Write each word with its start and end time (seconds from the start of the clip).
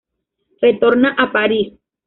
Retorna 0.63 1.13
a 1.15 1.31
París. 1.31 1.79